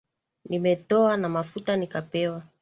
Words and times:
Nimetoa 0.45 1.17
na 1.17 1.29
mafuta 1.29 1.75
nikapewa. 1.77 2.43